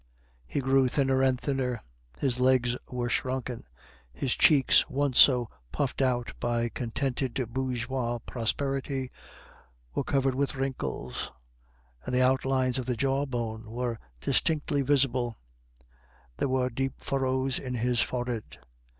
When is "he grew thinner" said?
0.47-1.21